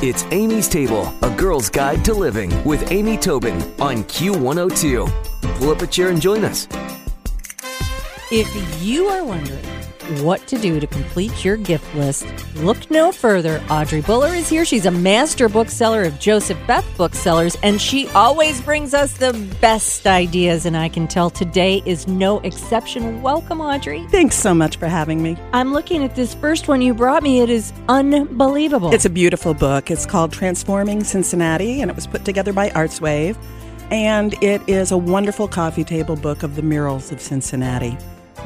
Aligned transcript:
It's 0.00 0.24
Amy's 0.30 0.68
Table, 0.68 1.12
a 1.22 1.30
girl's 1.36 1.68
guide 1.68 2.04
to 2.04 2.14
living 2.14 2.52
with 2.62 2.92
Amy 2.92 3.16
Tobin 3.16 3.56
on 3.80 4.04
Q102. 4.04 5.10
Pull 5.56 5.70
up 5.72 5.82
a 5.82 5.88
chair 5.88 6.10
and 6.10 6.22
join 6.22 6.44
us. 6.44 6.68
If 8.30 8.80
you 8.80 9.06
are 9.06 9.24
wondering 9.24 9.77
what 10.22 10.46
to 10.46 10.58
do 10.58 10.80
to 10.80 10.86
complete 10.86 11.44
your 11.44 11.56
gift 11.56 11.94
list, 11.94 12.26
look 12.56 12.90
no 12.90 13.12
further. 13.12 13.62
Audrey 13.70 14.00
Buller 14.00 14.34
is 14.34 14.48
here. 14.48 14.64
She's 14.64 14.86
a 14.86 14.90
master 14.90 15.48
bookseller 15.48 16.02
of 16.02 16.18
Joseph 16.18 16.58
Beth 16.66 16.86
Booksellers, 16.96 17.56
and 17.62 17.80
she 17.80 18.08
always 18.08 18.60
brings 18.60 18.94
us 18.94 19.12
the 19.14 19.32
best 19.60 20.06
ideas. 20.06 20.66
And 20.66 20.76
I 20.76 20.88
can 20.88 21.06
tell 21.06 21.30
today 21.30 21.82
is 21.86 22.08
no 22.08 22.40
exception. 22.40 23.22
Welcome, 23.22 23.60
Audrey. 23.60 24.06
Thanks 24.08 24.36
so 24.36 24.54
much 24.54 24.76
for 24.76 24.86
having 24.86 25.22
me. 25.22 25.36
I'm 25.52 25.72
looking 25.72 26.02
at 26.02 26.14
this 26.14 26.34
first 26.34 26.68
one 26.68 26.82
you 26.82 26.94
brought 26.94 27.22
me. 27.22 27.40
It 27.40 27.50
is 27.50 27.72
unbelievable. 27.88 28.92
It's 28.92 29.04
a 29.04 29.10
beautiful 29.10 29.54
book. 29.54 29.90
It's 29.90 30.06
called 30.06 30.32
Transforming 30.32 31.04
Cincinnati, 31.04 31.80
and 31.80 31.90
it 31.90 31.94
was 31.94 32.06
put 32.06 32.24
together 32.24 32.52
by 32.52 32.70
Artswave. 32.70 33.36
And 33.90 34.34
it 34.42 34.60
is 34.68 34.90
a 34.90 34.98
wonderful 34.98 35.48
coffee 35.48 35.84
table 35.84 36.16
book 36.16 36.42
of 36.42 36.56
the 36.56 36.62
murals 36.62 37.10
of 37.10 37.20
Cincinnati. 37.22 37.96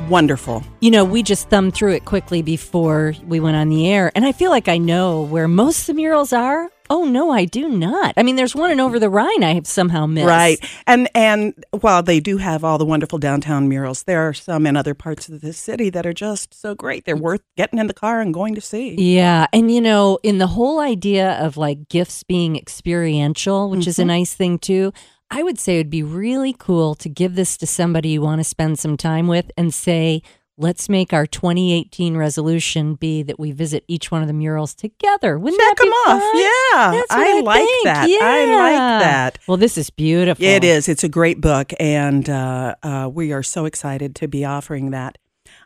Wonderful. 0.09 0.63
You 0.81 0.91
know, 0.91 1.05
we 1.05 1.23
just 1.23 1.49
thumbed 1.49 1.75
through 1.75 1.93
it 1.93 2.05
quickly 2.05 2.43
before 2.43 3.15
we 3.27 3.41
went 3.41 3.57
on 3.57 3.69
the 3.69 3.89
air, 3.89 4.13
and 4.15 4.25
I 4.25 4.33
feel 4.33 4.51
like 4.51 4.69
I 4.69 4.79
know 4.79 5.23
where 5.23 5.49
most 5.49 5.81
of 5.81 5.87
the 5.87 5.95
murals 5.95 6.33
are. 6.33 6.71
Oh 6.91 7.05
no, 7.05 7.31
I 7.31 7.47
do 7.47 7.71
not. 7.71 8.13
I 8.19 8.23
mean, 8.23 8.37
there's 8.37 8.55
one 8.55 8.71
in 8.71 8.79
Over 8.79 8.99
the 8.99 9.09
Rhine 9.09 9.43
I 9.43 9.55
have 9.55 9.67
somehow 9.67 10.05
missed. 10.05 10.27
Right. 10.27 10.63
And 10.87 11.09
and 11.15 11.65
while 11.81 12.03
they 12.03 12.21
do 12.21 12.37
have 12.37 12.65
all 12.65 12.77
the 12.77 12.85
wonderful 12.85 13.19
downtown 13.19 13.69
murals, 13.69 14.03
there 14.03 14.29
are 14.29 14.35
some 14.35 14.67
in 14.67 14.77
other 14.77 14.93
parts 14.93 15.29
of 15.29 15.41
the 15.41 15.55
city 15.55 15.89
that 15.89 16.05
are 16.05 16.13
just 16.13 16.53
so 16.53 16.75
great. 16.75 17.07
They're 17.07 17.17
worth 17.17 17.41
getting 17.57 17.79
in 17.79 17.87
the 17.87 17.95
car 17.95 18.21
and 18.21 18.35
going 18.35 18.55
to 18.57 18.61
see. 18.61 18.95
Yeah, 18.95 19.47
and 19.55 19.71
you 19.71 19.81
know, 19.81 20.19
in 20.23 20.37
the 20.37 20.49
whole 20.49 20.81
idea 20.81 21.33
of 21.41 21.57
like 21.57 21.89
gifts 21.89 22.25
being 22.25 22.57
experiential, 22.57 23.71
which 23.71 23.87
is 23.87 23.99
a 23.99 24.03
mm-hmm. 24.03 24.09
nice 24.09 24.35
thing 24.35 24.59
too. 24.59 24.93
I 25.35 25.43
would 25.43 25.59
say 25.59 25.77
it 25.77 25.79
would 25.79 25.91
be 25.91 26.03
really 26.03 26.55
cool 26.59 26.95
to 26.97 27.09
give 27.09 27.37
this 27.37 27.57
to 27.57 27.67
somebody 27.67 28.11
you 28.11 28.21
want 28.21 28.41
to 28.41 28.45
spend 28.45 28.79
some 28.79 28.99
time 28.99 29.29
with 29.29 29.51
and 29.57 29.73
say, 29.73 30.23
let's 30.59 30.91
make 30.91 31.15
our 31.15 31.25
2018 31.27 32.19
resolution 32.19 32.97
be 32.97 33.23
that 33.23 33.41
we 33.41 33.51
visit 33.51 33.83
each 33.89 34.11
one 34.11 34.21
of 34.21 34.29
the 34.29 34.35
murals 34.35 34.75
together. 34.75 35.39
Wouldn't 35.39 35.59
Check 35.59 35.77
that 35.79 35.83
be 35.83 35.89
them 35.89 35.93
off. 35.95 36.23
Yeah. 36.35 36.91
That's 37.01 37.11
I 37.11 37.39
I 37.39 37.41
like 37.41 37.65
think. 37.67 37.85
that. 37.85 38.09
I 38.23 38.45
like 38.45 39.03
that. 39.03 39.39
Well, 39.49 39.57
this 39.57 39.79
is 39.79 39.89
beautiful. 39.89 40.45
It 40.45 40.65
is. 40.65 40.87
It's 40.87 41.03
a 41.03 41.09
great 41.09 41.41
book, 41.41 41.73
and 41.81 42.29
uh, 42.29 42.75
uh, 42.83 43.11
we 43.13 43.33
are 43.33 43.43
so 43.43 43.65
excited 43.65 44.15
to 44.17 44.29
be 44.29 44.45
offering 44.45 44.91
that. 44.91 45.17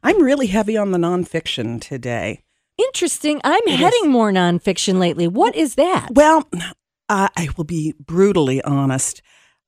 I'm 0.05 0.23
really 0.23 0.47
heavy 0.47 0.77
on 0.77 0.93
the 0.93 0.99
nonfiction 0.99 1.81
today. 1.81 2.45
Interesting. 2.79 3.41
I'm 3.43 3.63
It 3.67 3.79
heading 3.81 4.05
is. 4.05 4.09
more 4.11 4.31
nonfiction 4.31 5.01
lately. 5.01 5.27
What 5.27 5.57
is 5.57 5.75
that? 5.75 6.11
Well, 6.13 6.49
I 7.09 7.49
will 7.57 7.65
be 7.65 7.95
brutally 7.99 8.63
honest. 8.63 9.23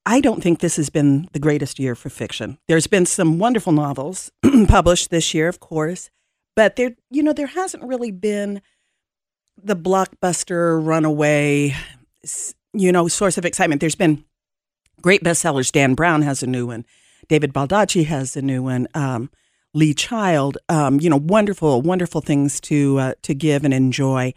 I 0.06 0.20
don't 0.20 0.42
think 0.42 0.60
this 0.60 0.76
has 0.76 0.90
been 0.90 1.28
the 1.32 1.38
greatest 1.38 1.78
year 1.78 1.94
for 1.94 2.08
fiction. 2.08 2.58
There's 2.66 2.86
been 2.86 3.06
some 3.06 3.38
wonderful 3.38 3.72
novels 3.72 4.32
published 4.68 5.10
this 5.10 5.34
year, 5.34 5.48
of 5.48 5.60
course, 5.60 6.10
but 6.56 6.76
there, 6.76 6.92
you 7.10 7.22
know, 7.22 7.32
there 7.32 7.46
hasn't 7.46 7.84
really 7.84 8.10
been 8.10 8.62
the 9.62 9.76
blockbuster 9.76 10.84
runaway, 10.84 11.74
you 12.72 12.92
know, 12.92 13.08
source 13.08 13.36
of 13.36 13.44
excitement. 13.44 13.80
There's 13.80 13.94
been 13.94 14.24
great 15.02 15.22
bestsellers. 15.22 15.70
Dan 15.70 15.94
Brown 15.94 16.22
has 16.22 16.42
a 16.42 16.46
new 16.46 16.66
one. 16.66 16.84
David 17.28 17.52
Baldacci 17.52 18.06
has 18.06 18.36
a 18.36 18.42
new 18.42 18.62
one. 18.62 18.88
Um, 18.94 19.30
Lee 19.74 19.94
Child, 19.94 20.58
um, 20.68 21.00
you 21.00 21.10
know, 21.10 21.18
wonderful, 21.18 21.82
wonderful 21.82 22.20
things 22.20 22.60
to 22.62 22.98
uh, 22.98 23.12
to 23.22 23.34
give 23.34 23.64
and 23.64 23.74
enjoy. 23.74 24.32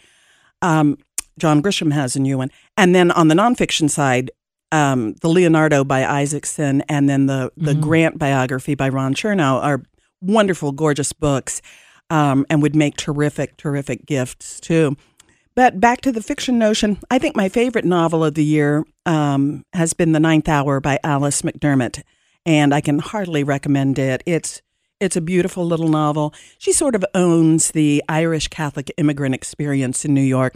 Um, 0.61 0.97
John 1.39 1.63
Grisham 1.63 1.93
has 1.93 2.15
a 2.15 2.19
new 2.19 2.37
one, 2.37 2.51
and 2.77 2.93
then 2.93 3.11
on 3.11 3.29
the 3.29 3.35
nonfiction 3.35 3.89
side, 3.89 4.29
um, 4.71 5.13
the 5.21 5.29
Leonardo 5.29 5.83
by 5.83 6.05
Isaacson, 6.05 6.81
and 6.89 7.09
then 7.09 7.25
the 7.25 7.51
the 7.57 7.75
Grant 7.75 8.17
biography 8.17 8.75
by 8.75 8.89
Ron 8.89 9.13
Chernow 9.13 9.61
are 9.61 9.81
wonderful, 10.21 10.71
gorgeous 10.71 11.13
books, 11.13 11.61
um, 12.09 12.45
and 12.49 12.61
would 12.61 12.75
make 12.75 12.97
terrific, 12.97 13.57
terrific 13.57 14.05
gifts 14.05 14.59
too. 14.59 14.95
But 15.55 15.79
back 15.79 16.01
to 16.01 16.11
the 16.11 16.21
fiction 16.21 16.57
notion, 16.57 16.99
I 17.09 17.19
think 17.19 17.35
my 17.35 17.49
favorite 17.49 17.85
novel 17.85 18.23
of 18.23 18.35
the 18.35 18.43
year 18.43 18.85
um, 19.05 19.65
has 19.73 19.93
been 19.93 20.13
The 20.13 20.19
Ninth 20.19 20.47
Hour 20.47 20.79
by 20.79 20.97
Alice 21.03 21.41
McDermott, 21.41 22.03
and 22.45 22.73
I 22.73 22.79
can 22.79 22.99
hardly 22.99 23.43
recommend 23.43 23.99
it. 23.99 24.23
It's 24.25 24.61
it's 24.99 25.15
a 25.15 25.21
beautiful 25.21 25.65
little 25.65 25.89
novel. 25.89 26.33
She 26.59 26.71
sort 26.71 26.95
of 26.95 27.03
owns 27.15 27.71
the 27.71 28.03
Irish 28.07 28.47
Catholic 28.47 28.91
immigrant 28.97 29.35
experience 29.35 30.05
in 30.05 30.13
New 30.13 30.21
York, 30.21 30.55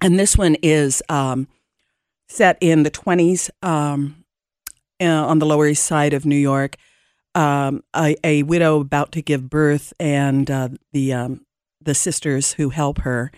and 0.00 0.18
this 0.18 0.36
one 0.36 0.56
is 0.62 1.02
um, 1.08 1.46
set 2.32 2.58
in 2.60 2.82
the 2.82 2.90
twenties 2.90 3.50
um, 3.62 4.24
uh, 5.00 5.06
on 5.06 5.38
the 5.38 5.46
Lower 5.46 5.68
East 5.68 5.84
Side 5.84 6.12
of 6.12 6.26
New 6.26 6.36
York. 6.36 6.76
Um, 7.34 7.82
a, 7.96 8.16
a 8.24 8.42
widow 8.42 8.80
about 8.80 9.12
to 9.12 9.22
give 9.22 9.48
birth, 9.48 9.92
and 9.98 10.50
uh, 10.50 10.68
the 10.92 11.12
um, 11.12 11.46
the 11.80 11.94
sisters 11.94 12.52
who 12.52 12.70
help 12.70 12.98
her 13.00 13.30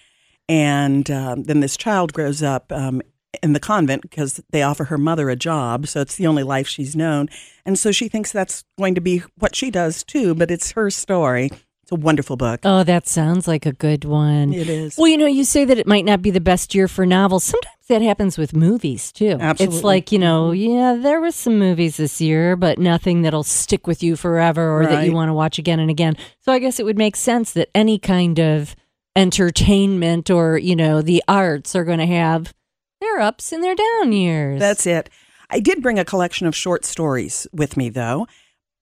and 0.48 1.10
um, 1.10 1.44
then 1.44 1.60
this 1.60 1.76
child 1.76 2.12
grows 2.12 2.42
up 2.42 2.70
um, 2.72 3.00
in 3.42 3.52
the 3.52 3.60
convent 3.60 4.02
because 4.02 4.40
they 4.50 4.62
offer 4.62 4.84
her 4.84 4.98
mother 4.98 5.30
a 5.30 5.36
job. 5.36 5.86
So 5.86 6.00
it's 6.00 6.16
the 6.16 6.26
only 6.26 6.42
life 6.42 6.68
she's 6.68 6.94
known. 6.94 7.28
And 7.64 7.78
so 7.78 7.92
she 7.92 8.08
thinks 8.08 8.32
that's 8.32 8.64
going 8.78 8.94
to 8.94 9.00
be 9.00 9.22
what 9.38 9.56
she 9.56 9.70
does 9.70 10.04
too, 10.04 10.34
but 10.34 10.50
it's 10.50 10.72
her 10.72 10.90
story. 10.90 11.50
It's 11.82 11.92
a 11.92 11.96
wonderful 11.96 12.36
book. 12.36 12.60
Oh, 12.64 12.82
that 12.82 13.06
sounds 13.06 13.46
like 13.46 13.66
a 13.66 13.72
good 13.72 14.04
one. 14.04 14.54
It 14.54 14.68
is. 14.68 14.96
Well, 14.96 15.08
you 15.08 15.18
know, 15.18 15.26
you 15.26 15.44
say 15.44 15.66
that 15.66 15.78
it 15.78 15.86
might 15.86 16.04
not 16.04 16.22
be 16.22 16.30
the 16.30 16.40
best 16.40 16.74
year 16.74 16.88
for 16.88 17.04
novels. 17.04 17.44
Sometimes 17.44 17.73
that 17.88 18.02
happens 18.02 18.38
with 18.38 18.54
movies 18.54 19.12
too. 19.12 19.36
Absolutely. 19.40 19.76
It's 19.76 19.84
like, 19.84 20.12
you 20.12 20.18
know, 20.18 20.50
mm-hmm. 20.50 20.70
yeah, 20.70 20.94
there 20.94 21.20
was 21.20 21.34
some 21.34 21.58
movies 21.58 21.96
this 21.96 22.20
year, 22.20 22.56
but 22.56 22.78
nothing 22.78 23.22
that'll 23.22 23.42
stick 23.42 23.86
with 23.86 24.02
you 24.02 24.16
forever 24.16 24.80
or 24.80 24.86
that 24.86 25.04
you 25.04 25.12
want 25.12 25.28
to 25.28 25.34
watch 25.34 25.58
again 25.58 25.80
and 25.80 25.90
again. 25.90 26.16
So 26.40 26.52
I 26.52 26.58
guess 26.58 26.80
it 26.80 26.84
would 26.84 26.98
make 26.98 27.16
sense 27.16 27.52
that 27.52 27.68
any 27.74 27.98
kind 27.98 28.38
of 28.38 28.74
entertainment 29.16 30.30
or, 30.30 30.58
you 30.58 30.76
know, 30.76 31.02
the 31.02 31.22
arts 31.28 31.76
are 31.76 31.84
going 31.84 31.98
to 31.98 32.06
have 32.06 32.54
their 33.00 33.20
ups 33.20 33.52
and 33.52 33.62
their 33.62 33.74
down 33.74 34.12
years. 34.12 34.58
That's 34.58 34.86
it. 34.86 35.10
I 35.50 35.60
did 35.60 35.82
bring 35.82 35.98
a 35.98 36.04
collection 36.04 36.46
of 36.46 36.56
short 36.56 36.84
stories 36.84 37.46
with 37.52 37.76
me, 37.76 37.90
though, 37.90 38.26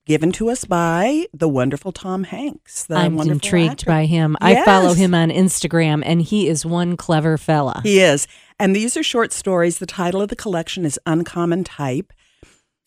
given 0.05 0.31
to 0.33 0.49
us 0.49 0.65
by 0.65 1.25
the 1.33 1.47
wonderful 1.47 1.91
Tom 1.91 2.25
Hanks. 2.25 2.85
The 2.85 2.95
I'm 2.95 3.15
wonderful 3.15 3.37
intrigued 3.37 3.71
actor. 3.71 3.85
by 3.85 4.05
him. 4.05 4.35
I 4.41 4.63
follow 4.65 4.93
him 4.93 5.13
on 5.15 5.29
Instagram 5.29 6.03
and 6.05 6.21
he 6.21 6.47
is 6.47 6.65
one 6.65 6.97
clever 6.97 7.37
fella. 7.37 7.79
He 7.83 7.99
is. 7.99 8.27
And 8.59 8.75
these 8.75 8.97
are 8.97 9.03
short 9.03 9.31
stories. 9.31 9.79
The 9.79 9.85
title 9.85 10.21
of 10.21 10.29
the 10.29 10.35
collection 10.35 10.85
is 10.85 10.99
Uncommon 11.05 11.63
Type. 11.63 12.11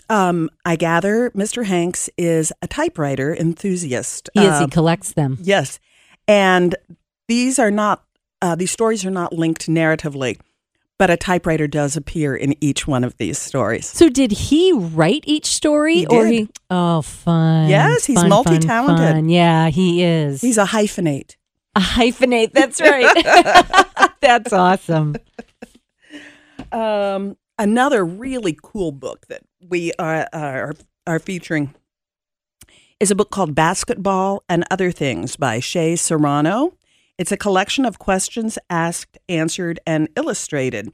Um, 0.09 0.51
I 0.65 0.77
gather 0.77 1.31
Mr. 1.31 1.65
Hanks 1.65 2.09
is 2.17 2.53
a 2.63 2.69
typewriter 2.69 3.35
enthusiast. 3.35 4.31
He 4.35 4.41
is, 4.41 4.59
he 4.59 4.65
Um, 4.65 4.71
collects 4.71 5.13
them. 5.13 5.39
Yes. 5.41 5.81
And 6.29 6.77
these 7.29 7.59
are 7.59 7.71
not, 7.73 8.05
uh, 8.41 8.55
these 8.55 8.71
stories 8.71 9.05
are 9.05 9.11
not 9.11 9.33
linked 9.33 9.67
narratively, 9.69 10.39
but 10.99 11.11
a 11.11 11.17
typewriter 11.17 11.67
does 11.67 11.97
appear 11.97 12.35
in 12.35 12.55
each 12.63 12.87
one 12.87 13.05
of 13.05 13.17
these 13.19 13.39
stories. 13.39 13.87
So 13.87 14.09
did 14.09 14.33
he 14.33 14.73
write 14.73 15.25
each 15.27 15.47
story 15.47 15.99
He 15.99 16.07
or 16.07 16.27
he 16.27 16.49
Oh 16.71 17.03
fun. 17.03 17.69
Yes, 17.69 18.05
he's 18.05 18.17
fun, 18.17 18.25
fun, 18.25 18.29
multi-talented. 18.31 19.15
fun. 19.15 19.29
Yeah, 19.29 19.69
he 19.69 20.03
is. 20.03 20.41
He's 20.41 20.59
a 20.59 20.65
hyphenate. 20.65 21.37
a 21.75 21.81
hyphenate. 21.81 22.53
That's 22.53 22.81
right. 22.81 24.15
that's 24.21 24.53
awesome. 24.53 25.17
Um, 26.73 27.37
another 27.59 28.05
really 28.05 28.59
cool 28.63 28.93
book 28.93 29.27
that 29.29 29.43
we 29.69 29.93
are, 29.99 30.27
are 30.33 30.75
are 31.07 31.19
featuring 31.19 31.75
is 32.99 33.11
a 33.11 33.15
book 33.15 33.31
called 33.31 33.55
Basketball 33.55 34.43
and 34.49 34.65
Other 34.71 34.91
Things 34.91 35.37
by 35.37 35.61
Shea 35.61 35.97
Serrano. 35.97 36.76
It's 37.19 37.33
a 37.33 37.37
collection 37.37 37.85
of 37.85 37.99
questions 37.99 38.59
asked, 38.69 39.19
answered, 39.29 39.81
and 39.87 40.09
illustrated. 40.17 40.93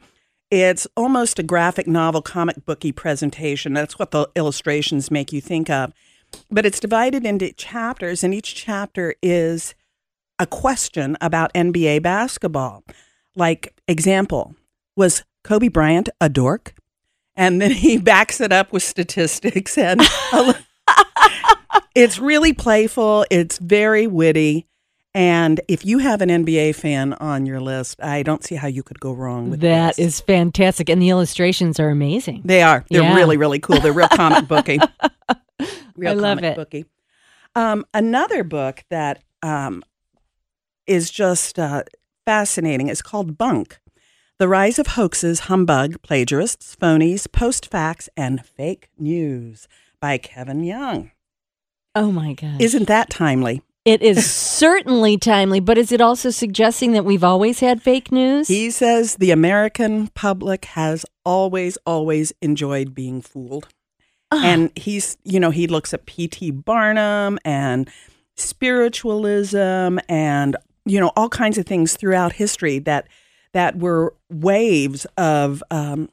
It's 0.51 0.87
almost 0.97 1.39
a 1.39 1.43
graphic 1.43 1.87
novel, 1.87 2.23
comic 2.23 2.65
booky 2.65 2.93
presentation. 2.93 3.73
That's 3.73 3.99
what 3.99 4.11
the 4.11 4.29
illustrations 4.37 5.11
make 5.11 5.33
you 5.33 5.41
think 5.41 5.71
of. 5.71 5.93
But 6.51 6.67
it's 6.67 6.81
divided 6.81 7.27
into 7.27 7.53
chapters, 7.53 8.23
and 8.23 8.33
each 8.33 8.55
chapter 8.55 9.15
is 9.23 9.75
a 10.39 10.47
question 10.47 11.17
about 11.21 11.53
NBA 11.55 12.03
basketball. 12.03 12.85
Like, 13.35 13.75
example, 13.89 14.55
was 14.97 15.25
Kobe 15.43 15.69
Bryant 15.69 16.09
a 16.21 16.29
dork? 16.29 16.75
And 17.35 17.61
then 17.61 17.71
he 17.71 17.97
backs 17.99 18.41
it 18.41 18.53
up 18.53 18.73
with 18.73 18.83
statistics. 18.83 19.79
And 19.79 20.01
it's 21.95 22.19
really 22.19 22.53
playful, 22.53 23.25
it's 23.31 23.59
very 23.59 24.07
witty. 24.07 24.67
And 25.15 25.61
if 25.69 25.85
you 25.85 25.99
have 25.99 26.23
an 26.23 26.31
NBA 26.31 26.75
fan 26.75 27.13
on 27.15 27.45
your 27.45 27.61
list, 27.61 28.03
I 28.03 28.23
don't 28.23 28.43
see 28.43 28.55
how 28.55 28.67
you 28.69 28.83
could 28.83 28.99
go 28.99 29.13
wrong 29.13 29.51
with 29.51 29.61
That 29.61 29.97
this. 29.97 30.07
is 30.07 30.21
fantastic. 30.21 30.89
And 30.89 31.03
the 31.03 31.11
illustrations 31.11 31.79
are 31.79 31.91
amazing. 31.91 32.43
They 32.47 32.63
are. 32.63 32.85
They're 32.89 33.03
Yeah. 33.03 33.15
really, 33.15 33.37
really 33.37 33.59
cool. 33.59 33.79
They're 33.81 33.93
real 33.93 34.09
comic 34.13 34.49
booky. 34.49 34.79
Real 35.97 36.13
I 36.13 36.15
love 36.15 36.39
comic 36.39 36.45
it. 36.53 36.57
booky. 36.57 36.85
Um, 37.55 37.85
another 37.93 38.43
book 38.43 38.85
that 38.89 39.23
um, 39.43 39.83
is 40.87 41.11
just 41.11 41.59
uh, 41.59 41.83
fascinating 42.25 42.89
is 42.89 43.03
called 43.03 43.37
Bunk 43.37 43.81
The 44.39 44.49
Rise 44.49 44.79
of 44.79 44.87
Hoaxes, 44.89 45.41
Humbug, 45.41 46.01
Plagiarists, 46.01 46.75
Phonies, 46.75 47.31
Post 47.31 47.71
Facts, 47.71 48.09
and 48.17 48.43
Fake 48.47 48.89
News 48.99 49.69
by 50.01 50.17
Kevin 50.17 50.65
Young. 50.65 51.11
Oh 51.95 52.11
my 52.11 52.33
God! 52.33 52.63
Isn't 52.63 52.89
that 52.89 53.11
timely? 53.11 53.61
It 53.85 54.01
is 54.01 54.31
certainly 54.31 55.17
timely, 55.17 55.59
but 55.59 55.77
is 55.77 55.91
it 55.91 56.01
also 56.01 56.31
suggesting 56.31 56.93
that 56.93 57.05
we've 57.05 57.25
always 57.25 57.59
had 57.59 57.83
fake 57.83 58.13
news? 58.13 58.47
He 58.47 58.71
says 58.71 59.17
the 59.17 59.33
American 59.33 60.09
public 60.09 60.67
has 60.67 61.05
always, 61.25 61.77
always 61.85 62.33
enjoyed 62.41 62.95
being 62.95 63.21
fooled. 63.21 63.69
Ah. 64.31 64.45
And 64.45 64.71
he's, 64.77 65.17
you 65.25 65.41
know, 65.41 65.51
he 65.51 65.67
looks 65.67 65.93
at 65.93 66.07
P.T. 66.07 66.53
Barnum 66.53 67.41
and 67.45 67.91
spiritualism 68.37 69.99
and, 70.09 70.57
you 70.85 71.01
know, 71.01 71.11
all 71.17 71.29
kinds 71.29 71.59
of 71.59 71.67
things 71.67 71.97
throughout 71.97 72.35
history 72.35 72.79
that 72.81 73.09
that 73.53 73.79
were 73.79 74.15
waves 74.31 75.07
of 75.19 75.63
um, 75.71 76.09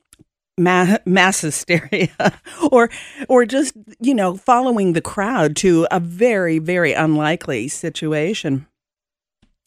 ma- 0.60 0.98
mass 1.06 1.42
hysteria 1.42 2.10
or 2.72 2.90
or 3.28 3.46
just 3.46 3.74
you 4.00 4.14
know 4.14 4.36
following 4.38 4.94
the 4.94 5.02
crowd 5.02 5.56
to 5.56 5.88
a 5.92 6.00
very 6.00 6.60
very 6.60 6.94
unlikely 6.94 7.68
situation 7.68 8.68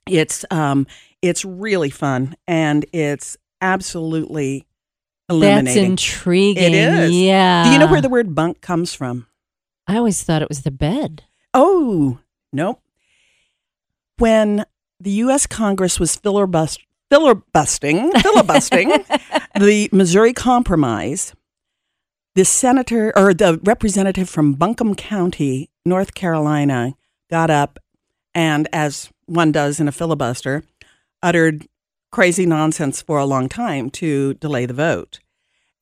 it's 0.09 0.45
um 0.51 0.87
it's 1.23 1.45
really 1.45 1.91
fun 1.91 2.35
and 2.49 2.85
it's 2.93 3.37
absolutely 3.61 4.67
That's 5.29 5.77
intriguing. 5.77 6.63
It 6.65 6.75
is. 6.75 7.13
Yeah. 7.13 7.65
do 7.65 7.71
you 7.71 7.79
know 7.79 7.87
where 7.87 8.01
the 8.01 8.09
word 8.09 8.35
bunk 8.35 8.61
comes 8.61 8.93
from 8.95 9.27
I 9.87 9.97
always 9.97 10.23
thought 10.23 10.43
it 10.43 10.49
was 10.49 10.63
the 10.63 10.71
bed. 10.71 11.23
oh 11.55 12.19
nope 12.53 12.81
when 14.19 14.65
the 15.01 15.11
u.s 15.11 15.47
congress 15.47 15.99
was 15.99 16.17
filibust- 16.17 16.81
filibustering 17.13 18.11
filibustering 18.13 18.89
the 19.61 19.91
Missouri 19.93 20.33
Compromise, 20.33 21.35
the 22.35 22.43
senator 22.43 23.13
or 23.15 23.35
the 23.35 23.61
representative 23.65 24.31
from 24.31 24.55
Buncombe 24.55 24.95
County, 24.95 25.69
North 25.85 26.15
Carolina, 26.15 26.95
got 27.29 27.51
up 27.51 27.79
and, 28.35 28.67
as 28.73 29.11
one 29.27 29.53
does 29.53 29.79
in 29.79 29.89
a 29.89 29.93
filibuster, 29.93 30.65
uttered 31.23 31.67
crazy 32.11 32.47
nonsense 32.47 33.03
for 33.03 33.19
a 33.19 33.27
long 33.27 33.47
time 33.47 33.91
to 33.91 34.33
delay 34.35 34.65
the 34.65 34.73
vote. 34.73 35.21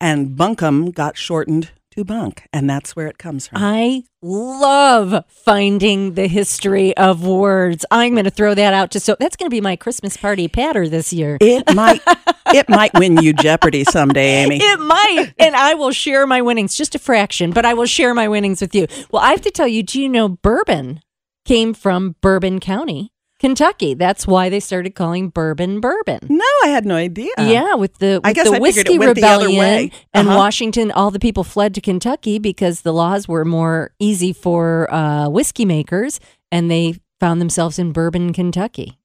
And 0.01 0.37
Buncombe 0.37 0.91
got 0.91 1.17
shortened 1.17 1.71
Bunk, 2.05 2.47
and 2.53 2.69
that's 2.69 2.95
where 2.95 3.07
it 3.07 3.19
comes 3.19 3.47
from. 3.47 3.63
I 3.63 4.05
love 4.23 5.25
finding 5.29 6.15
the 6.15 6.27
history 6.27 6.97
of 6.97 7.25
words. 7.25 7.85
I'm 7.91 8.15
going 8.15 8.25
to 8.25 8.31
throw 8.31 8.55
that 8.55 8.75
out 8.75 8.91
to 8.93 9.01
so 9.01 9.17
that's 9.19 9.37
going 9.37 9.49
to 9.49 9.55
be 9.55 9.61
my 9.61 9.77
Christmas 9.77 10.17
party 10.17 10.49
patter 10.49 10.89
this 10.89 11.13
year. 11.13 11.39
it 11.41 11.75
might 11.75 12.01
it 12.55 12.69
might 12.69 12.93
win 12.95 13.19
you 13.19 13.33
Jeopardy 13.33 13.85
someday, 13.85 14.45
Amy. 14.45 14.59
It 14.61 14.81
might, 14.81 15.33
and 15.39 15.57
I 15.57 15.75
will 15.75 15.93
share 15.93 16.27
my 16.27 16.43
winnings, 16.43 16.75
just 16.75 16.95
a 16.95 16.99
fraction, 16.99 17.51
but 17.51 17.65
I 17.65 17.75
will 17.75 17.87
share 17.87 18.15
my 18.15 18.29
winnings 18.29 18.61
with 18.61 18.75
you. 18.75 18.87
Well, 19.11 19.23
I 19.23 19.31
have 19.31 19.43
to 19.43 19.51
tell 19.51 19.69
you, 19.69 19.83
do 19.83 20.01
you 20.01 20.09
know 20.09 20.29
bourbon 20.29 21.01
came 21.45 21.75
from 21.75 22.17
Bourbon 22.21 22.61
County, 22.61 23.13
Kentucky? 23.41 23.95
That's 23.95 24.27
why 24.27 24.49
they 24.51 24.61
started 24.61 24.95
calling 24.95 25.29
bourbon 25.31 25.81
bourbon. 25.81 26.21
no, 26.29 26.45
I 26.63 26.69
had 26.69 26.85
no 26.87 26.95
idea. 26.95 27.33
yeah, 27.39 27.75
with 27.75 27.99
the, 27.99 28.21
I 28.23 28.33
guess 28.33 28.49
the 28.49 28.57
I 28.57 28.59
whiskey 28.61 28.95
it 28.95 28.99
went 28.99 29.17
the 29.17 29.25
other 29.25 29.47
rebellion 29.47 29.59
way. 29.59 29.91
and 30.15 30.29
Uh-huh. 30.29 30.37
Washington, 30.39 30.93
all 30.93 31.11
the 31.11 31.19
people 31.19 31.43
fled 31.43 31.75
to 31.75 31.81
Kentucky 31.81 32.39
because 32.39 32.83
the 32.83 32.93
laws 32.93 33.27
were 33.27 33.45
more 33.45 33.93
easy 33.99 34.33
for 34.33 34.93
uh, 34.95 35.29
whiskey 35.29 35.65
makers, 35.65 36.21
and 36.53 36.71
they 36.71 36.95
found 37.19 37.41
themselves 37.41 37.79
in 37.79 37.93
Bourbon, 37.93 38.33
Kentucky. 38.33 38.99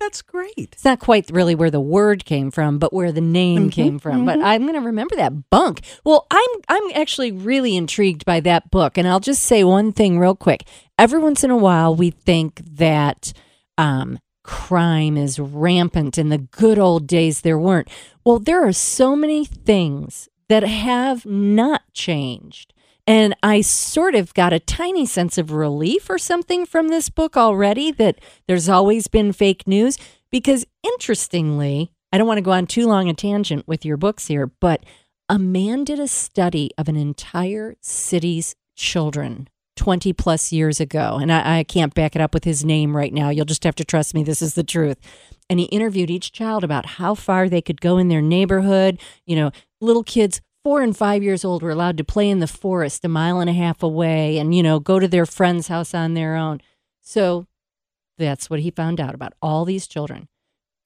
That's 0.00 0.22
great. 0.22 0.54
It's 0.72 0.84
not 0.84 1.00
quite 1.00 1.28
really 1.32 1.56
where 1.56 1.72
the 1.72 1.80
word 1.80 2.24
came 2.24 2.52
from, 2.52 2.78
but 2.78 2.92
where 2.92 3.10
the 3.10 3.20
name 3.20 3.68
Mhm, 3.68 3.72
came 3.72 3.98
from. 3.98 4.24
But 4.24 4.40
I'm 4.40 4.62
going 4.62 4.74
to 4.74 4.80
remember 4.80 5.16
that 5.16 5.50
bunk. 5.50 5.80
Well, 6.04 6.26
I'm 6.30 6.48
I'm 6.68 6.84
actually 6.94 7.32
really 7.32 7.74
intrigued 7.76 8.24
by 8.24 8.38
that 8.40 8.70
book, 8.70 8.96
and 8.96 9.08
I'll 9.08 9.18
just 9.18 9.42
say 9.42 9.64
one 9.64 9.90
thing 9.92 10.20
real 10.20 10.36
quick. 10.36 10.64
Every 11.00 11.18
once 11.18 11.42
in 11.42 11.50
a 11.50 11.56
while, 11.56 11.96
we 11.96 12.10
think 12.10 12.62
that 12.76 13.32
um, 13.78 14.18
crime 14.42 15.16
is 15.16 15.38
rampant. 15.38 16.18
In 16.18 16.28
the 16.28 16.38
good 16.38 16.78
old 16.78 17.06
days, 17.06 17.40
there 17.40 17.58
weren't. 17.58 17.88
Well, 18.24 18.38
there 18.38 18.66
are 18.66 18.72
so 18.72 19.16
many 19.16 19.44
things 19.44 20.28
that 20.48 20.64
have 20.64 21.24
not 21.24 21.82
changed. 21.94 22.74
And 23.06 23.34
I 23.42 23.62
sort 23.62 24.14
of 24.14 24.34
got 24.34 24.52
a 24.52 24.60
tiny 24.60 25.06
sense 25.06 25.38
of 25.38 25.50
relief 25.50 26.10
or 26.10 26.18
something 26.18 26.66
from 26.66 26.88
this 26.88 27.08
book 27.08 27.38
already 27.38 27.90
that 27.92 28.18
there's 28.46 28.68
always 28.68 29.06
been 29.06 29.32
fake 29.32 29.66
news. 29.66 29.96
Because 30.30 30.66
interestingly, 30.82 31.90
I 32.12 32.18
don't 32.18 32.26
want 32.26 32.36
to 32.36 32.42
go 32.42 32.52
on 32.52 32.66
too 32.66 32.86
long 32.86 33.08
a 33.08 33.14
tangent 33.14 33.66
with 33.66 33.84
your 33.84 33.96
books 33.96 34.26
here, 34.26 34.46
but 34.46 34.84
a 35.28 35.38
man 35.38 35.84
did 35.84 35.98
a 35.98 36.08
study 36.08 36.70
of 36.76 36.88
an 36.88 36.96
entire 36.96 37.76
city's 37.80 38.56
children 38.76 39.48
20 39.78 40.12
plus 40.12 40.52
years 40.52 40.80
ago. 40.80 41.18
And 41.22 41.32
I, 41.32 41.60
I 41.60 41.64
can't 41.64 41.94
back 41.94 42.16
it 42.16 42.20
up 42.20 42.34
with 42.34 42.44
his 42.44 42.64
name 42.64 42.96
right 42.96 43.12
now. 43.12 43.30
You'll 43.30 43.44
just 43.44 43.64
have 43.64 43.76
to 43.76 43.84
trust 43.84 44.12
me. 44.12 44.24
This 44.24 44.42
is 44.42 44.54
the 44.54 44.64
truth. 44.64 44.98
And 45.48 45.60
he 45.60 45.66
interviewed 45.66 46.10
each 46.10 46.32
child 46.32 46.64
about 46.64 46.84
how 46.84 47.14
far 47.14 47.48
they 47.48 47.62
could 47.62 47.80
go 47.80 47.96
in 47.96 48.08
their 48.08 48.20
neighborhood. 48.20 49.00
You 49.24 49.36
know, 49.36 49.50
little 49.80 50.02
kids 50.02 50.40
four 50.64 50.82
and 50.82 50.96
five 50.96 51.22
years 51.22 51.44
old 51.44 51.62
were 51.62 51.70
allowed 51.70 51.96
to 51.96 52.04
play 52.04 52.28
in 52.28 52.40
the 52.40 52.48
forest 52.48 53.04
a 53.04 53.08
mile 53.08 53.38
and 53.38 53.48
a 53.48 53.54
half 53.54 53.82
away 53.82 54.36
and, 54.38 54.54
you 54.54 54.62
know, 54.62 54.80
go 54.80 54.98
to 54.98 55.08
their 55.08 55.24
friend's 55.24 55.68
house 55.68 55.94
on 55.94 56.14
their 56.14 56.34
own. 56.34 56.60
So 57.00 57.46
that's 58.18 58.50
what 58.50 58.60
he 58.60 58.70
found 58.72 59.00
out 59.00 59.14
about 59.14 59.34
all 59.40 59.64
these 59.64 59.86
children. 59.86 60.28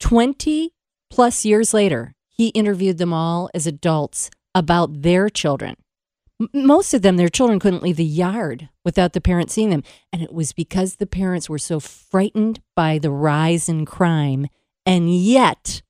20 0.00 0.74
plus 1.10 1.46
years 1.46 1.72
later, 1.72 2.14
he 2.28 2.48
interviewed 2.48 2.98
them 2.98 3.14
all 3.14 3.48
as 3.54 3.66
adults 3.66 4.30
about 4.54 5.00
their 5.00 5.30
children. 5.30 5.76
Most 6.52 6.94
of 6.94 7.02
them, 7.02 7.16
their 7.16 7.28
children 7.28 7.58
couldn't 7.60 7.82
leave 7.82 7.96
the 7.96 8.04
yard 8.04 8.68
without 8.84 9.12
the 9.12 9.20
parents 9.20 9.52
seeing 9.54 9.70
them. 9.70 9.82
And 10.12 10.22
it 10.22 10.32
was 10.32 10.52
because 10.52 10.96
the 10.96 11.06
parents 11.06 11.48
were 11.48 11.58
so 11.58 11.80
frightened 11.80 12.60
by 12.76 12.98
the 12.98 13.10
rise 13.10 13.68
in 13.68 13.84
crime. 13.86 14.48
And 14.86 15.14
yet, 15.14 15.82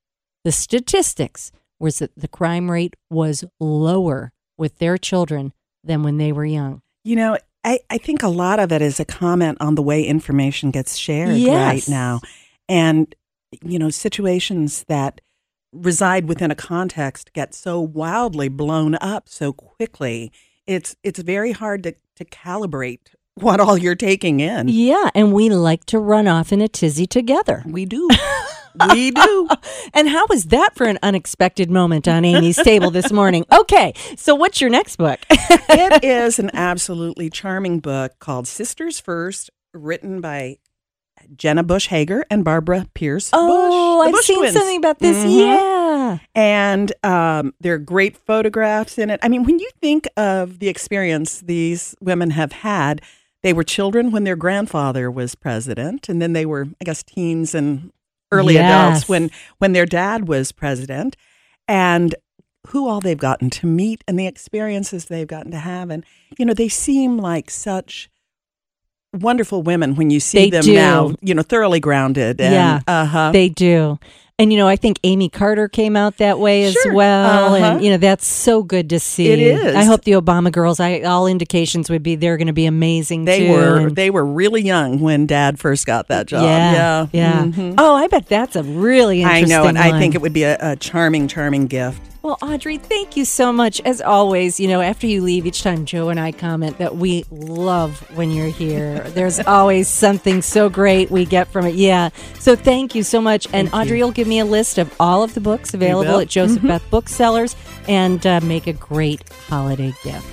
the 0.45 0.53
statistics 0.53 1.53
was 1.79 1.99
that 1.99 2.11
the 2.17 2.29
crime 2.29 2.71
rate 2.71 2.95
was 3.11 3.45
lower 3.61 4.33
with 4.59 4.79
their 4.79 4.99
children 4.99 5.53
than 5.85 6.03
when 6.03 6.19
they 6.19 6.33
were 6.33 6.45
young. 6.45 6.83
You 7.05 7.17
know, 7.17 7.39
I, 7.65 7.81
I 7.91 7.99
think 7.99 8.23
a 8.23 8.29
lot 8.29 8.59
of 8.61 8.73
it 8.73 8.83
is 8.83 9.01
a 9.01 9.05
comment 9.05 9.59
on 9.61 9.75
the 9.75 9.83
way 9.83 10.05
information 10.05 10.71
gets 10.71 10.97
shared 10.97 11.37
Yes. 11.37 11.89
right 11.89 11.89
now. 11.93 12.21
And, 12.69 13.15
you 13.65 13.79
know, 13.79 13.91
situations 13.91 14.85
that 14.89 15.21
reside 15.73 16.27
within 16.29 16.51
a 16.51 16.55
context 16.55 17.33
get 17.33 17.55
so 17.55 17.81
wildly 17.81 18.49
blown 18.49 18.97
up 18.97 19.29
so 19.29 19.53
quickly. 19.53 20.31
It's 20.67 20.97
it's 21.03 21.21
very 21.21 21.53
hard 21.53 21.83
to, 21.85 21.95
to 22.17 22.25
calibrate 22.25 23.01
what 23.35 23.61
all 23.61 23.79
you're 23.79 23.95
taking 23.95 24.41
in. 24.41 24.69
Yeah, 24.69 25.11
and 25.15 25.33
we 25.33 25.49
like 25.49 25.85
to 25.87 25.99
run 25.99 26.29
off 26.29 26.53
in 26.53 26.61
a 26.61 26.69
tizzy 26.69 27.07
together. 27.07 27.65
We 27.67 27.87
do. 27.87 28.09
we 28.91 29.11
do. 29.11 29.49
And 29.95 30.09
how 30.09 30.27
was 30.29 30.45
that 30.47 30.75
for 30.75 30.87
an 30.87 30.99
unexpected 31.03 31.71
moment 31.71 32.07
on 32.07 32.25
Amy's 32.25 32.57
table 32.57 32.91
this 32.91 33.11
morning? 33.13 33.45
Okay, 33.53 33.95
so 34.17 34.35
what's 34.35 34.61
your 34.61 34.71
next 34.71 34.97
book? 34.97 35.21
it 35.31 36.05
is 36.05 36.39
an 36.39 36.51
absolutely 36.55 37.31
charming 37.31 37.81
book 37.81 38.19
called 38.19 38.47
Sisters 38.47 39.01
First, 39.01 39.51
written 39.73 40.21
by 40.21 40.59
Jenna 41.37 41.63
Bush 41.63 41.89
Hager 41.89 42.25
and 42.31 42.45
Barbara 42.45 42.87
Pierce. 42.95 43.31
oh, 43.33 43.99
Bush, 44.01 44.09
I've 44.09 44.13
Bush 44.13 44.25
seen 44.27 44.39
twins. 44.39 44.55
something 44.55 44.77
about 44.79 44.99
this. 44.99 45.17
Mhm. 45.25 45.39
Yeah. 45.39 46.19
And 46.35 46.93
um, 47.05 47.55
there 47.61 47.75
are 47.75 47.79
great 47.79 48.17
photographs 48.17 48.99
in 48.99 49.11
it. 49.11 49.21
I 49.23 49.29
mean, 49.29 49.45
when 49.45 49.59
you 49.59 49.71
think 49.81 50.07
of 50.17 50.59
the 50.59 50.69
experience 50.69 51.41
these 51.41 51.95
women 52.01 52.31
have 52.31 52.53
had, 52.53 53.01
they 53.43 53.53
were 53.53 53.65
children 53.65 54.11
when 54.11 54.25
their 54.25 54.37
grandfather 54.37 55.11
was 55.11 55.35
president, 55.35 56.09
and 56.09 56.21
then 56.23 56.33
they 56.33 56.47
were, 56.47 56.67
I 56.81 56.85
guess, 56.85 57.03
teens 57.03 57.55
and 57.55 57.93
early 58.31 58.55
Yes. 58.55 58.65
adults 58.73 59.09
when 59.09 59.31
when 59.59 59.73
their 59.73 59.87
dad 59.87 60.29
was 60.29 60.53
president, 60.53 61.17
and 61.69 62.15
who 62.69 62.89
all 62.89 63.01
they've 63.01 63.19
gotten 63.19 63.51
to 63.51 63.67
meet 63.67 64.05
and 64.07 64.17
the 64.19 64.27
experiences 64.27 65.07
they've 65.07 65.27
gotten 65.27 65.51
to 65.51 65.59
have, 65.59 65.91
and 65.91 66.05
you 66.39 66.45
know, 66.45 66.55
they 66.55 66.69
seem 66.69 67.19
like 67.19 67.51
such 67.51 68.09
wonderful 69.13 69.63
women 69.63 69.95
when 69.95 70.11
you 70.11 70.21
see 70.21 70.39
They 70.45 70.51
them 70.51 70.63
do. 70.65 70.75
now, 70.75 71.15
you 71.21 71.35
know, 71.35 71.43
thoroughly 71.43 71.81
grounded. 71.81 72.41
And, 72.41 72.55
Yeah. 72.55 72.81
uh 72.87 73.05
huh. 73.05 73.31
They 73.33 73.49
do. 73.49 73.99
And 74.39 74.51
you 74.51 74.59
know, 74.59 74.67
I 74.67 74.77
think 74.77 74.99
Amy 75.05 75.29
Carter 75.29 75.69
came 75.69 75.95
out 75.95 76.17
that 76.17 76.39
way 76.41 76.65
as 76.65 76.73
Sure. 76.73 76.95
well, 76.95 77.55
Uh-huh. 77.55 77.65
and 77.77 77.85
you 77.85 77.91
know 77.91 77.99
that's 77.99 78.27
so 78.27 78.63
good 78.63 78.89
to 78.91 78.99
see. 78.99 79.29
It 79.29 79.39
is. 79.39 79.75
I 79.77 79.85
hope 79.85 80.03
the 80.05 80.13
Obama 80.13 80.51
girls. 80.51 80.81
I 80.81 81.01
all 81.03 81.27
indications 81.29 81.91
would 81.91 82.03
be 82.03 82.17
they're 82.17 82.39
going 82.39 82.47
to 82.49 82.53
be 82.55 82.65
amazing. 82.67 83.27
They 83.27 83.47
too. 83.47 83.53
were 83.53 83.77
And- 83.79 83.95
they 83.95 84.09
were 84.11 84.25
really 84.25 84.63
young 84.63 84.99
when 85.01 85.27
Dad 85.27 85.59
first 85.61 85.87
got 85.87 86.09
that 86.09 86.27
job. 86.27 86.45
yeah, 86.45 86.73
yeah, 86.73 87.07
yeah. 87.13 87.45
Mhm. 87.45 87.75
Oh, 87.79 87.95
I 87.95 88.09
bet 88.09 88.27
that's 88.29 88.57
a 88.57 88.63
really 88.65 89.23
I 89.25 89.43
know, 89.43 89.65
and 89.67 89.79
I 89.79 89.97
think 89.99 90.15
it 90.17 90.23
would 90.23 90.33
be 90.33 90.45
a, 90.45 90.57
a 90.61 90.77
charming, 90.77 91.29
charming 91.29 91.67
gift. 91.67 92.01
Well, 92.23 92.39
Audrey, 92.41 92.79
thank 92.79 93.17
you 93.17 93.25
so 93.25 93.53
much. 93.53 93.81
As 93.81 94.01
always, 94.01 94.61
you 94.61 94.69
know, 94.69 94.81
after 94.81 95.09
you 95.09 95.23
leave, 95.23 95.45
each 95.45 95.63
time 95.63 95.85
Joe 95.85 96.09
and 96.09 96.21
I 96.21 96.31
comment 96.31 96.79
that 96.79 96.95
we 96.97 97.25
love 97.33 97.99
when 98.17 98.31
you're 98.31 98.47
here. 98.47 99.01
There's 99.11 99.41
always 99.47 99.89
something 99.89 100.41
so 100.41 100.69
great 100.69 101.11
we 101.11 101.25
get 101.25 101.49
from 101.49 101.67
it. 101.67 101.75
Yeah. 101.75 102.11
So 102.39 102.55
thank 102.55 102.95
you 102.95 103.03
so 103.03 103.21
much. 103.21 103.49
and 103.53 103.69
Audrey 103.75 103.99
you. 103.99 104.05
will 104.05 104.13
give 104.13 104.29
me 104.29 104.39
a 104.39 104.45
list 104.45 104.79
of 104.79 104.95
all 105.01 105.25
of 105.25 105.35
the 105.35 105.41
books 105.41 105.75
available 105.75 106.21
at 106.21 106.29
Joseph. 106.29 106.59
Mm-hmm. 106.59 106.69
Beth 106.69 106.91
Booksellers 106.91 107.57
and 107.89 108.25
uh, 108.25 108.41
make 108.43 108.69
a 108.69 108.73
great 108.73 109.29
holiday 109.49 109.93
gift. 110.05 110.25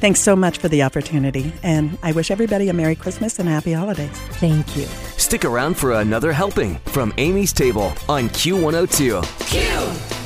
Thanks 0.00 0.20
so 0.20 0.36
much 0.36 0.58
for 0.58 0.68
the 0.68 0.82
opportunity, 0.82 1.52
and 1.62 1.98
I 2.02 2.12
wish 2.12 2.30
everybody 2.30 2.70
a 2.70 2.72
Merry 2.72 2.94
Christmas 2.94 3.38
and 3.38 3.46
Happy 3.46 3.72
Holidays. 3.72 4.08
Thank 4.38 4.74
you. 4.74 4.86
Stick 5.18 5.44
around 5.44 5.74
for 5.74 5.92
another 5.92 6.32
helping 6.32 6.76
from 6.86 7.12
Amy's 7.18 7.52
Table 7.52 7.92
on 8.08 8.30
Q102. 8.30 9.22
Q! 9.50 9.60
Oh 9.62 10.19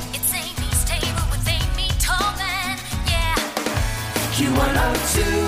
One 4.57 4.77
of 4.77 5.13
two. 5.13 5.44